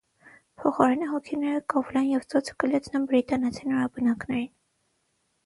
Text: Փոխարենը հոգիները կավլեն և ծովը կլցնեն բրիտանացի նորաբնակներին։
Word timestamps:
Փոխարենը 0.61 1.09
հոգիները 1.11 1.59
կավլեն 1.73 2.07
և 2.13 2.25
ծովը 2.33 2.57
կլցնեն 2.65 3.07
բրիտանացի 3.13 3.71
նորաբնակներին։ 3.71 4.51